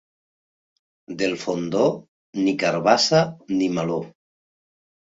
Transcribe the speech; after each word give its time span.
Del 1.19 1.35
Fondó, 1.43 1.83
ni 2.41 2.57
carabassa 2.65 3.25
ni 3.57 3.73
meló. 3.79 4.05